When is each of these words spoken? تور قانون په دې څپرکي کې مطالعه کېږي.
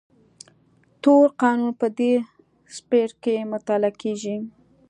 تور 1.03 1.27
قانون 1.41 1.71
په 1.81 1.87
دې 1.97 2.13
څپرکي 2.75 3.15
کې 3.37 3.49
مطالعه 3.53 3.91
کېږي. 4.01 4.35